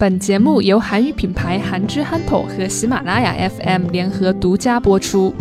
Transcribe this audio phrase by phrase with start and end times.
[0.00, 5.34] 本节目由韩语品牌韩之憨头和喜马拉雅 FM 联合独家播出。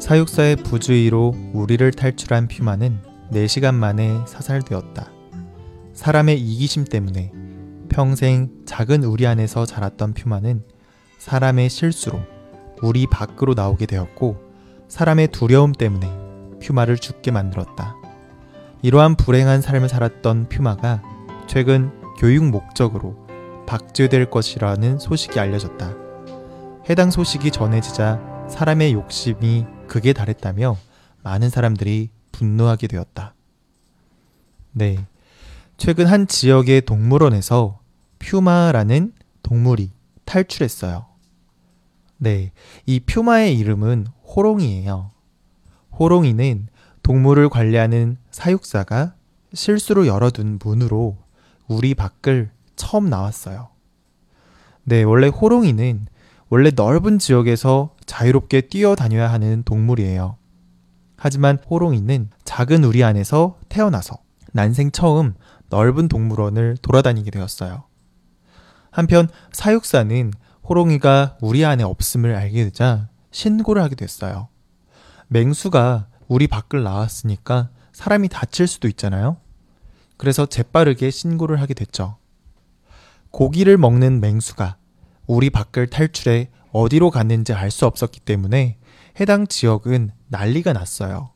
[0.00, 2.98] 사육사의 부주의로 우리를 탈출한 퓨마는
[3.30, 5.12] 4시간 만에 사살되었다.
[5.92, 7.30] 사람의 이기심 때문에
[7.88, 10.64] 평생 작은 우리 안에서 자랐던 퓨마는
[11.18, 12.18] 사람의 실수로
[12.82, 14.38] 우리 밖으로 나오게 되었고
[14.88, 16.10] 사람의 두려움 때문에
[16.60, 17.94] 퓨마를 죽게 만들었다.
[18.82, 21.00] 이러한 불행한 삶을 살았던 퓨마가
[21.46, 23.24] 최근 교육 목적으로
[23.69, 25.95] 박제될 것이라는 소식이 알려졌다.
[26.89, 30.75] 해당 소식이 전해지자 사람의 욕심이 극에 달했다며
[31.21, 33.35] 많은 사람들이 분노하게 되었다.
[34.71, 34.97] 네.
[35.77, 37.79] 최근 한 지역의 동물원에서
[38.17, 39.13] 퓨마라는
[39.43, 39.91] 동물이
[40.25, 41.05] 탈출했어요.
[42.17, 42.51] 네.
[42.87, 45.11] 이 퓨마의 이름은 호롱이에요.
[45.91, 46.69] 호롱이는
[47.03, 49.13] 동물을 관리하는 사육사가
[49.53, 51.17] 실수로 열어둔 문으로
[51.67, 52.49] 우리 밖을
[52.79, 53.67] 처음 나왔어요.
[54.85, 56.07] 네, 원래 호롱이는
[56.49, 60.37] 원래 넓은 지역에서 자유롭게 뛰어다녀야 하는 동물이에요.
[61.15, 64.17] 하지만 호롱이는 작은 우리 안에서 태어나서
[64.53, 65.35] 난생 처음
[65.69, 67.83] 넓은 동물원을 돌아다니게 되었어요.
[68.89, 70.31] 한편 사육사는
[70.67, 74.47] 호롱이가 우리 안에 없음을 알게 되자 신고를 하게 됐어요.
[75.27, 79.37] 맹수가 우리 밖을 나왔으니까 사람이 다칠 수도 있잖아요.
[80.17, 82.17] 그래서 재빠르게 신고를 하게 됐죠.
[83.31, 84.77] 고기를 먹는 맹수가
[85.27, 88.77] 우리 밖을 탈출해 어디로 갔는지 알 수 없었기 때문에
[89.19, 91.31] 해당 지역은 난리가 났어요.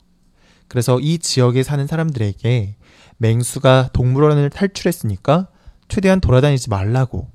[0.68, 2.76] 그래서 이 지역에 사는 사람들에게
[3.18, 5.48] 맹수가 동물원을 탈출했으니까
[5.88, 7.30] 최대한 돌아다니지 말라고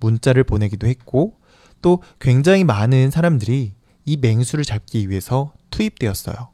[0.00, 1.34] 문자를 보내기도 했고
[1.82, 6.48] 또 굉장히 많은 사람들이 이 맹수를 잡기 위해서 투입되었어요.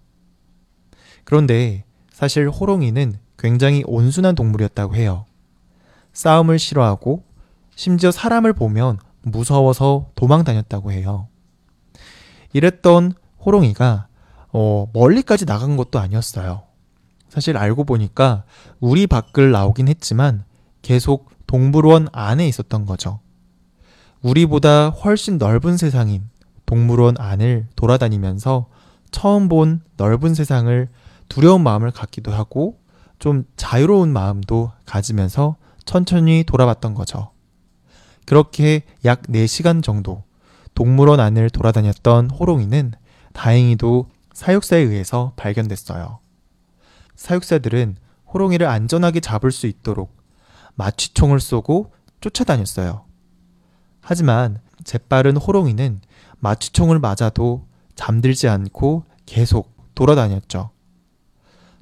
[1.24, 5.26] 그런데 사실 호롱이는 굉장히 온순한 동물이었다고 해요.
[6.12, 7.24] 싸움을 싫어하고
[7.76, 11.28] 심지어 사람을 보면 무서워서 도망 다녔다고 해요.
[12.52, 13.12] 이랬던
[13.44, 14.08] 호롱이가
[14.52, 16.62] 어, 멀리까지 나간 것도 아니었어요.
[17.28, 18.44] 사실 알고 보니까
[18.80, 20.44] 우리 밖을 나오긴 했지만
[20.80, 23.20] 계속 동물원 안에 있었던 거죠.
[24.22, 26.28] 우리보다 훨씬 넓은 세상인
[26.64, 28.68] 동물원 안을 돌아다니면서
[29.10, 30.88] 처음 본 넓은 세상을
[31.28, 32.78] 두려운 마음을 갖기도 하고
[33.18, 37.35] 좀 자유로운 마음도 가지면서 천천히 돌아봤던 거죠.
[38.26, 40.24] 그렇게 약 4시간 정도
[40.74, 42.92] 동물원 안을 돌아다녔던 호롱이는
[43.32, 46.18] 다행히도 사육사에 의해서 발견됐어요.
[47.14, 47.96] 사육사들은
[48.32, 50.14] 호롱이를 안전하게 잡을 수 있도록
[50.74, 53.04] 마취총을 쏘고 쫓아다녔어요.
[54.02, 56.00] 하지만 재빠른 호롱이는
[56.40, 60.70] 마취총을 맞아도 잠들지 않고 계속 돌아다녔죠.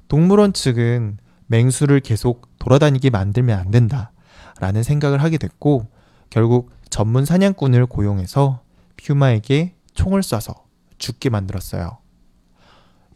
[0.07, 1.17] 동물원 측은
[1.47, 4.11] 맹수를 계속 돌아다니게 만들면 안 된다.
[4.59, 5.87] 라는 생각을 하게 됐고,
[6.29, 8.61] 결국 전문 사냥꾼을 고용해서
[8.97, 10.63] 퓨마에게 총을 쏴서
[10.97, 11.97] 죽게 만들었어요.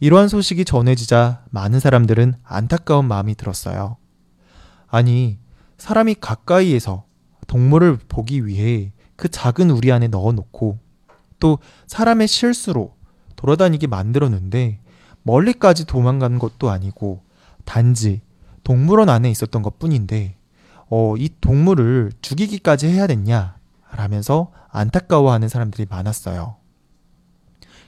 [0.00, 3.96] 이러한 소식이 전해지자 많은 사람들은 안타까운 마음이 들었어요.
[4.88, 5.38] 아니,
[5.76, 7.04] 사람이 가까이에서
[7.46, 10.78] 동물을 보기 위해 그 작은 우리 안에 넣어 놓고
[11.38, 12.94] 또 사람의 실수로
[13.36, 14.80] 돌아다니게 만들었는데
[15.22, 17.22] 멀리까지 도망간 것도 아니고
[17.64, 18.22] 단지
[18.64, 20.36] 동물원 안에 있었던 것 뿐인데
[20.90, 23.56] 어, 이 동물을 죽이기까지 해야 됐냐?
[23.96, 26.56] 라면서 안타까워하는 사람들이 많았어요.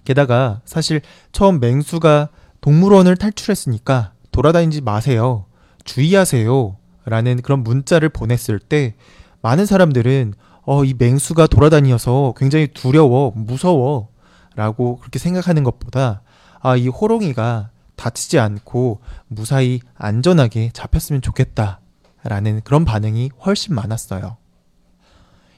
[0.05, 1.01] 게다가 사실
[1.33, 2.29] 처음 맹수가
[2.61, 5.47] 동물원을 탈출했으니까 돌아다니지 마세요.
[5.85, 6.77] 주의하세요.
[7.05, 8.95] 라는 그런 문자를 보냈을 때
[9.43, 10.35] 많은 사람들은
[10.65, 14.09] 어, 이 맹수가 돌아다니어서 굉장히 두려워, 무서워.
[14.55, 16.23] 라고 그렇게 생각하는 것보다
[16.61, 21.81] 아, 이 호롱이가 다치지 않고 무사히 안전하게 잡혔으면 좋겠다.
[22.25, 24.37] 라는 그런 반응이 훨씬 많았어요.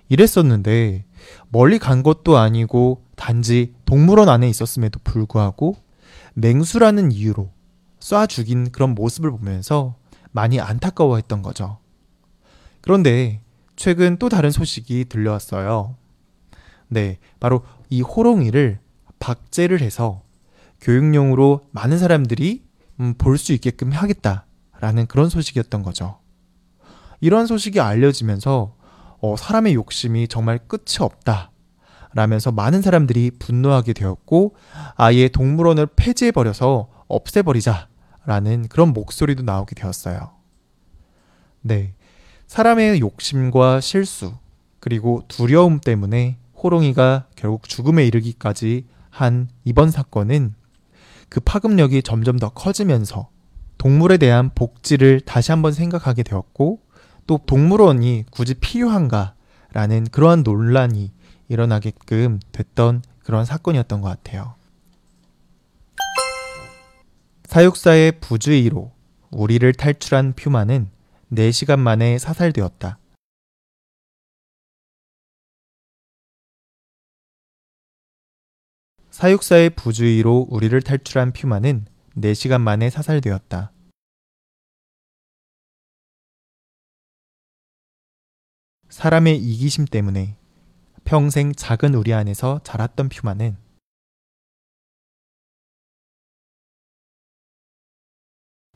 [0.08, 1.04] 이랬었는데
[1.48, 5.76] 멀리 간 것도 아니고 단지 동물원 안에 있었음에도 불구하고
[6.34, 7.50] 맹수라는 이유로
[8.00, 9.96] 쏴 죽인 그런 모습을 보면서
[10.32, 11.78] 많이 안타까워했던 거죠.
[12.80, 13.40] 그런데
[13.76, 15.96] 최근 또 다른 소식이 들려왔어요.
[16.88, 18.78] 네, 바로 이 호롱이를
[19.18, 20.22] 박제를 해서
[20.80, 22.64] 교육용으로 많은 사람들이
[23.00, 26.18] 음, 볼수 있게끔 하겠다라는 그런 소식이었던 거죠.
[27.24, 28.74] 이런 소식이 알려지면서
[29.22, 31.52] 어, 사람의 욕심이 정말 끝이 없다.
[32.12, 34.54] 라면서 많은 사람들이 분노하게 되었고
[34.94, 37.88] 아예 동물원을 폐지해버려서 없애버리자.
[38.26, 40.32] 라는 그런 목소리도 나오게 되었어요.
[41.62, 41.94] 네.
[42.46, 44.34] 사람의 욕심과 실수,
[44.78, 50.54] 그리고 두려움 때문에 호롱이가 결국 죽음에 이르기까지 한 이번 사건은
[51.30, 53.30] 그 파급력이 점점 더 커지면서
[53.78, 56.83] 동물에 대한 복지를 다시 한번 생각하게 되었고
[57.26, 59.34] 또 동물원이 굳이 필요한가
[59.72, 61.12] 라는 그러한 논란이
[61.48, 64.54] 일어나게끔 됐던 그런 사건이었던 것 같아요.
[67.44, 68.92] 사육사의 부주의로
[69.30, 70.90] 우리를 탈출한 퓨마는
[71.32, 72.98] 4시간 만에 사살되었다.
[79.10, 81.86] 사육사의 부주의로 우리를 탈출한 퓨마는
[82.16, 83.73] 4시간 만에 사살되었다.
[88.94, 90.36] 사람의 이기심 때문에
[91.04, 93.56] 평생 작은 우리 안에서 자랐던 퓨마는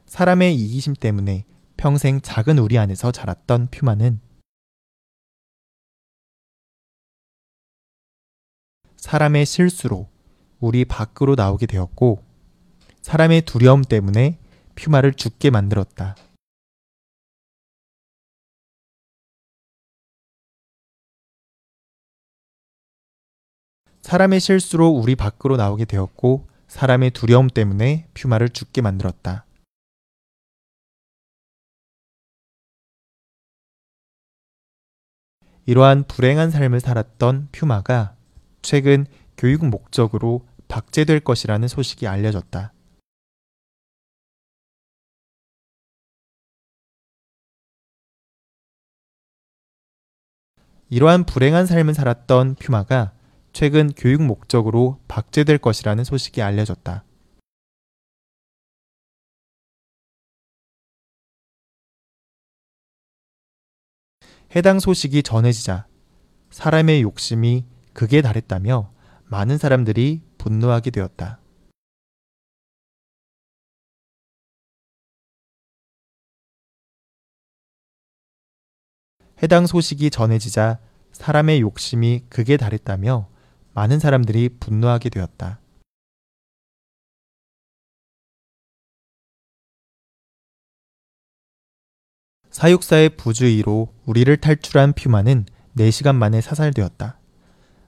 [0.06, 1.44] 사람의 이기심 때문에
[1.76, 4.20] 평생 작은 우리 안에서 자랐던 퓨마는
[8.97, 10.09] 사람의 실수로
[10.59, 12.25] 우리 밖으로 나오게 되었고
[13.03, 14.41] 사람의 두려움 때문에
[14.75, 16.17] 퓨마를 죽게 만들었다.
[24.03, 29.45] 사람의 실수로 우리 밖으로 나오게 되었고 사람의 두려움 때문에 퓨마를 죽게 만들었다.
[35.67, 38.17] 이러한 불행한 삶을 살았던 퓨마가
[38.62, 39.05] 최근
[39.37, 42.73] 교육 목적으로 박제될 것이라는 소식이 알려졌다.
[50.91, 53.12] 이러한 불행한 삶을 살았던 퓨마가
[53.58, 57.05] 최근 교육 목적으로 박제될 것이라는 소식이 알려졌다.
[64.55, 65.88] 해당 소식이 전해지자
[66.50, 67.64] 사람의 욕심이
[67.94, 68.93] 극에 달했다며
[69.25, 71.40] 많은 사람들이 분노하게 되었다.
[79.43, 80.78] 해당 소식이 전해지자
[81.11, 83.37] 사람의 욕심이 극에 달했다며
[83.78, 85.60] 많은 사람들이 분노하게 되었다.
[92.50, 95.46] 사육사의 부주의로 우리를 탈출한 퓨마는
[95.76, 97.20] 4시간 만에 사살되었다.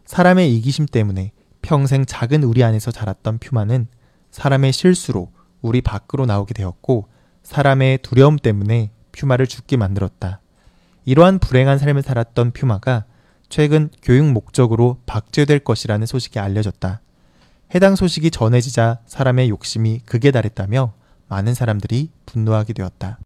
[0.05, 3.89] 사람의 이기심 때문에 평생 작은 우리 안에서 자랐던 퓨마는
[4.31, 7.09] 사람의 실수로 우리 밖으로 나오게 되었고
[7.43, 10.41] 사람의 두려움 때문에 퓨마를 죽게 만들었다.
[11.05, 13.07] 이러한 불행한 삶을 살았던 퓨마가
[13.51, 17.01] 최근 교육 목적으로 박제될 것이라는 소식이 알려졌다.
[17.75, 20.95] 해당 소식이 전해지자 사람의 욕심이 극에 달했다며
[21.29, 23.19] 많은 사람들이 분노하게 되었다.